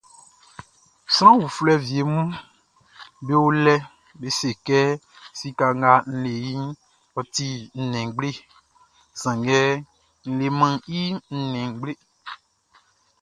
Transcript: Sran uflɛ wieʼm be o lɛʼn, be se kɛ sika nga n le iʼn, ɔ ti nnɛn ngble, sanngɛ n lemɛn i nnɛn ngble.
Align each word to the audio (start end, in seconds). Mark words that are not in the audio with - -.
Sran 1.15 1.35
uflɛ 1.47 1.73
wieʼm 1.87 2.17
be 3.25 3.33
o 3.45 3.47
lɛʼn, 3.65 3.87
be 4.19 4.27
se 4.39 4.49
kɛ 4.65 4.79
sika 5.39 5.65
nga 5.79 5.91
n 6.01 6.05
le 6.23 6.31
iʼn, 6.53 6.67
ɔ 7.19 7.21
ti 7.33 7.47
nnɛn 7.81 8.05
ngble, 8.09 8.29
sanngɛ 9.21 9.59
n 10.29 10.31
lemɛn 10.39 10.73
i 10.99 10.99
nnɛn 11.41 11.65
ngble. 11.73 11.93